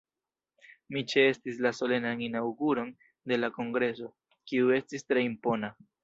Mi 0.93 1.01
ĉeestis 1.11 1.59
la 1.65 1.71
Solenan 1.79 2.23
Inaŭguron 2.27 2.89
de 3.31 3.37
la 3.41 3.49
kongreso, 3.57 4.09
kiu 4.53 4.73
estis 4.79 5.07
tre 5.11 5.27
impona. 5.27 5.71